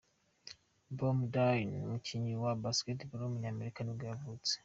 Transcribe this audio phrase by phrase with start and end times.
[0.97, 4.53] Bam Doyne, umukinnyi wa basketball w’umunyamerika nibwo yavutse.